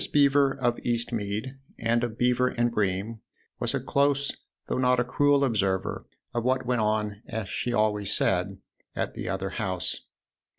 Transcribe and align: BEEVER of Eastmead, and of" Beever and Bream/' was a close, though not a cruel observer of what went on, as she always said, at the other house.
BEEVER 0.11 0.57
of 0.59 0.77
Eastmead, 0.77 1.59
and 1.77 2.03
of" 2.03 2.17
Beever 2.17 2.47
and 2.47 2.73
Bream/' 2.73 3.19
was 3.59 3.75
a 3.75 3.79
close, 3.79 4.31
though 4.67 4.79
not 4.79 4.99
a 4.99 5.03
cruel 5.03 5.43
observer 5.45 6.07
of 6.33 6.43
what 6.43 6.65
went 6.65 6.81
on, 6.81 7.21
as 7.27 7.47
she 7.49 7.71
always 7.71 8.11
said, 8.11 8.57
at 8.95 9.13
the 9.13 9.29
other 9.29 9.51
house. 9.61 10.01